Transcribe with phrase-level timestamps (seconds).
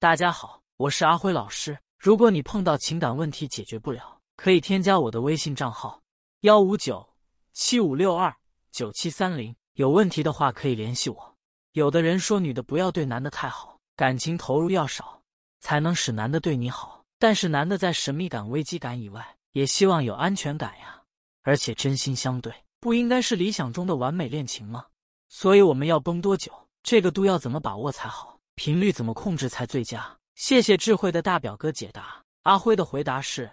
[0.00, 1.76] 大家好，我是阿辉老师。
[1.98, 6.00] 如果你碰到情感问题解决不了，可以添加我的微信账号：
[6.42, 7.04] 幺五九
[7.52, 8.32] 七五六二
[8.70, 9.52] 九七三零。
[9.72, 11.36] 有问题的话可以联系我。
[11.72, 15.20] 有的人说女的不要对男的太好，感情投入要少，
[15.58, 17.04] 才能使男的对你好。
[17.18, 21.02] 但是男的在神秘感、危机感以外，也希望有安全感呀，
[21.42, 24.86] 而且真心相对，不应该是理想中的完美恋情吗？
[25.28, 26.52] 所以我们要绷多久？
[26.84, 28.37] 这个度要怎么把握才好？
[28.58, 30.18] 频率怎么控制才最佳？
[30.34, 32.20] 谢谢智慧的大表哥解答。
[32.42, 33.48] 阿辉的回答是：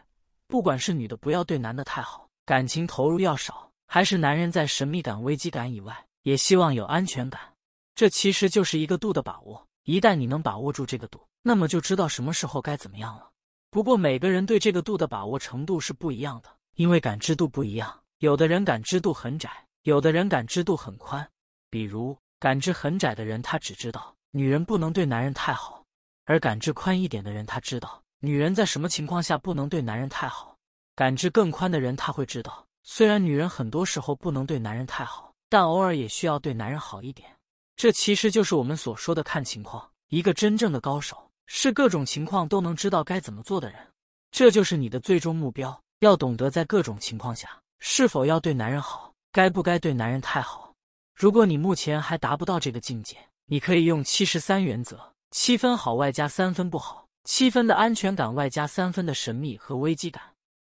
[0.47, 5.95] 不管是女的不要对男的太好，感情投入要少，还是男人在神秘感、危机感以外。
[6.23, 7.39] 也希望有安全感，
[7.93, 9.67] 这其实就是一个度的把握。
[9.83, 13.29] 一旦你能把握住这个度，那么就知道什么时候该怎么样了。
[13.69, 17.95] 不过每个人对这个度的把握程度是不一样的，因为感知度不一样。
[18.17, 19.51] 有的人感知度很窄，
[19.83, 21.29] 有的人感知度很宽。
[21.69, 25.81] 比如感知很窄的人，他只知道女人不能对男人太好；
[26.25, 30.57] 而感知宽一点的人，他知道女人在什么情况下不能对男人太好。
[30.93, 35.31] 感知更宽的人，他会知道，虽然女人很多时候不能对男人太好。
[35.47, 37.29] 但偶尔也需要对男人好一点，
[37.77, 39.89] 这其实就是我们所说的看情况。
[40.09, 43.79] 一个真正的高手是各种情况都能知道该怎么做的人，
[44.31, 45.81] 这就是你的最终目标。
[45.99, 50.73] 要懂得在各种情况下是否要对男人好，该不该对男人太好。
[51.13, 53.15] 如果你目前还达不到这个境界，
[53.47, 60.21] 你可以用七十三原则：七分好外加三分不好，七分的安全感外加三分的神秘和危机感。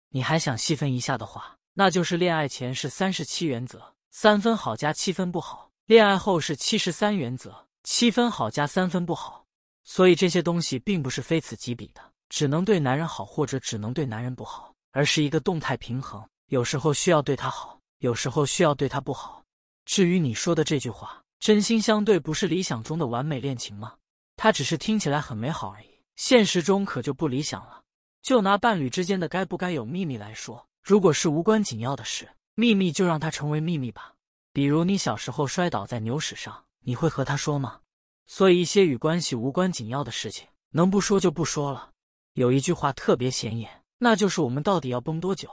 [0.10, 3.94] 你还想细分一下的话，那就是恋爱前是三十七原则。
[4.12, 9.46] 三分好加七分不好，恋爱后是七十三原则，七分好加三分不好。
[9.86, 16.22] 所以这些东西并不是非此即彼的，只能对男人好或者只能对男人不好，而是一个动态平衡。
[16.48, 19.42] 有时候需要对他好，有时候需要对他不好。
[19.86, 23.96] 至于你说的这句话“真心相对”，不是理想中的完美恋情吗？
[24.38, 27.82] 它只是听起来很美好而已，现实中可就不理想了。
[28.22, 32.30] 就拿伴侣之间的该不该有秘密来说，如果是无关紧要的事。
[32.56, 34.14] 秘密就让它成为秘密吧。
[34.54, 37.82] 比如你小时候摔倒在牛屎上，你会和他说吗？
[38.26, 41.90] 所以一些与关系无关紧要的事情，能不说就不说了。
[42.36, 45.50] 有一句话特别显眼，那就是我们到底要崩多久？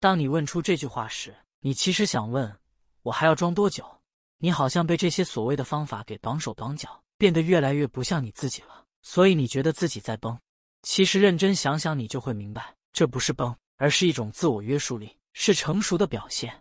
[0.00, 2.58] 当你问出这句话时，你其实想问
[3.02, 3.97] 我还要装多久？
[4.38, 8.84] 你好像被这些所谓的方法给绑手绑脚，变得越来越不像你自己了。
[9.02, 10.38] 所以你觉得自己在崩。
[10.82, 15.14] 其实认真想想，你就会明白，这不是崩，而是一种自我约束力。
[15.34, 16.52] 是成熟的表现，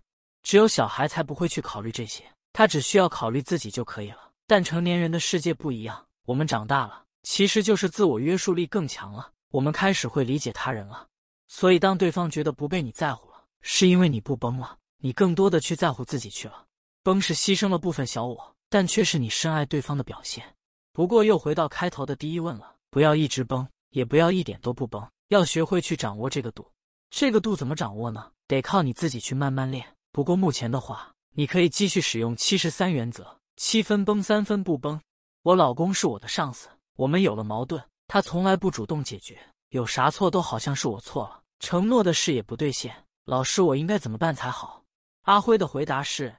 [0.43, 2.23] 只有小孩才不会去考虑这些，
[2.53, 4.29] 他只需要考虑自己就可以了。
[4.45, 11.07] 但成年人的世界不一样，我们长大了，其实就是自我约束力更强了，我们开始会理解他人了。
[11.47, 16.66] 所以，当对方觉得不被你在乎了，是因为你不崩了，你更多的去在乎自己去了。
[17.07, 20.43] 崩是牺牲了部分小我，但却是你深爱对方的表现。
[20.91, 26.69] 不过，又回到开头的第一问了：不要一直崩，也不要一点都不崩，要学会去掌握这个度。
[27.09, 28.29] 这个度怎么掌握呢？
[28.45, 29.95] 得靠你自己去慢慢练。
[30.11, 34.99] 不过目前的话，你可以继续使用七十三原则：七分崩，三分不崩。
[35.43, 36.67] 我老公是我的上司，
[36.97, 42.93] 我们有了矛盾，他从来不主动解决，有啥错都好像是我错了，承诺的事也不兑现。
[43.23, 44.83] 老师，我应该怎么办才好？
[45.21, 46.35] 阿辉的回答是：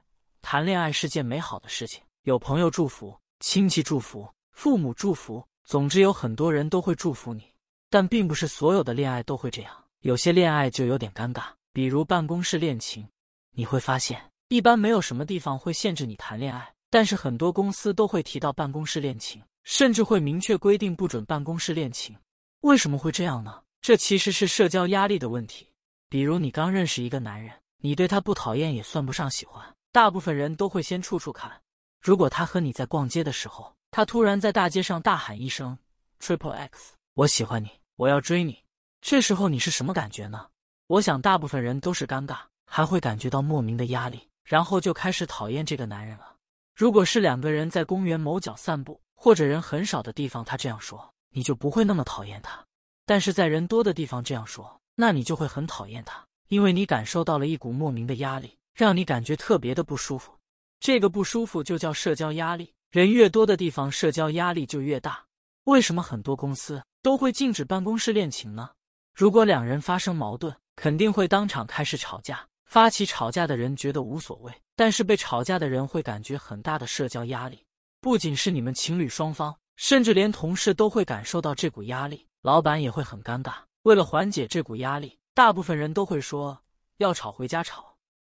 [0.51, 7.43] 谈恋爱是件美好的事情，有朋友祝福，亲戚祝福，父母祝福，总之有很多人都会祝福你。
[7.91, 9.71] 但并不是所有的恋爱都会这样。
[9.99, 13.07] 有些恋爱就有点尴尬，比如办公室恋情。
[13.51, 22.17] 你会发现，一般没有什么地方会限制你谈恋爱，但是很多公司都会提到办公室恋情，甚至会明确规定不准办公室恋情。
[22.61, 23.61] 为什么会这样呢？
[23.83, 25.67] 这其实是社交压力的问题。
[26.09, 31.61] 比如你刚认识一个男人，你对他不讨厌也算不上喜欢，大部分人都会先处处看。
[31.99, 35.77] 如果他和你在逛街的时候，他突然在大街上大喊一声
[36.19, 38.63] “Triple X”，我喜欢你，我要追你。
[39.01, 40.47] 这时候你是什么感觉呢？
[40.87, 46.35] 我想大部分人都是尴尬，还会感觉到莫名的压力，然后就开始讨厌这个男人了。
[46.75, 52.63] 如果是两个人在公园某角散步，或者人很少的地方，他这样说，你就不会那么讨厌他；
[53.05, 60.31] 但是在人多的地方这样说，那你就会很讨厌他，因为你感受到了一股莫名的压力，让你感觉特别的不舒服。
[60.79, 62.73] 这个不舒服就叫社交压力。
[62.91, 65.21] 人越多的地方，社交压力就越大。
[65.65, 68.69] 为什么很多公司都会禁止办公室恋情呢？
[69.13, 72.47] 如果两人发生矛盾，肯定会当场开始吵架。
[72.67, 77.61] 发起吵架的人觉得无所谓，但是被吵架的人会感觉很大的社交压力。
[77.99, 83.55] 不仅是你们情侣双方，甚至连同事都会感受到这股压力，老板也会很尴尬。
[83.83, 86.57] 为了缓解这股压力，大部分人都会说
[86.95, 87.88] 要吵回家吵。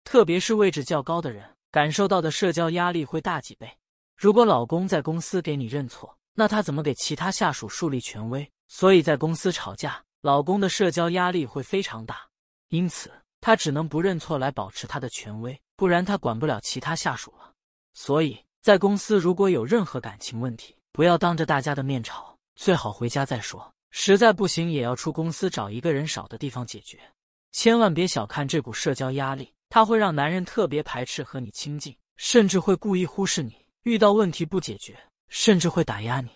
[0.09, 3.69] 特别是位置较高的人，感受到的社交压力会大几倍。
[4.17, 8.51] 如果老公在公司给你认错，那他怎么给其他下属树立权威？
[8.67, 12.27] 所以在公司吵架，老公的社交压力会非常大，
[12.69, 17.53] 因此他只能不认错来保持他的权威，不然他管不了其他下属了。
[17.93, 23.71] 所以在公司如果有任何感情问题，不要当着大家的面吵，最好回家再说。
[23.91, 26.99] 实在不行，也要出公司找一个人少的地方解决。
[27.51, 33.65] 千万别小看这股社交压力，它会让男人特别排斥和你亲近，甚至会故意忽视你。
[33.83, 34.99] 遇到问题不解决，
[35.29, 36.29] 甚至会打压你。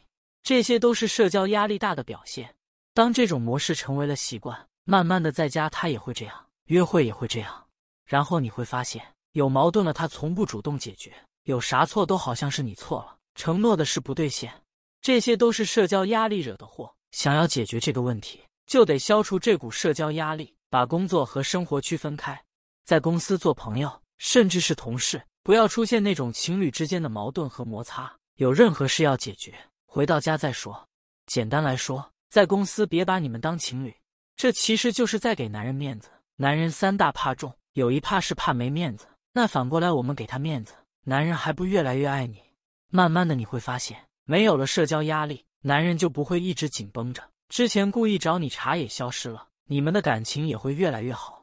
[0.44, 2.56] 这些都是社交压力大的表现。
[2.94, 7.66] 当这种模式成为了习惯，慢慢的在家他也会这样，约会也会这样。
[8.06, 11.12] 然后你会发现，有矛盾了他从不主动解决，
[11.44, 14.54] 有啥错都好像是你错了，承诺的事不兑现。
[15.02, 16.94] 这些都是社交压力惹的祸。
[17.12, 22.42] 想要解决这个问题，就得消除这股社交压力，把工作和生活区分开。
[22.84, 28.14] 在公司做朋友，甚至是同事，不要出现那种情侣之间的矛盾和摩擦。
[28.36, 29.54] 有任何事要解决，
[29.86, 30.88] 回到家再说。
[31.26, 33.96] 简单来说，在公司别把你们当情侣，
[34.36, 36.10] 这其实就是在给男人面子。
[36.36, 39.06] 男人三大怕重，有一怕是怕没面子。
[39.32, 40.74] 那反过来，我们给他面子，
[41.06, 42.42] 男人还不越来越爱你？
[42.90, 45.46] 慢慢的你会发现，没有了社交压力。
[45.62, 51.43] 男人就不会一直紧绷着，之前故意找你茬也消失了，你们的感情也会越来越好。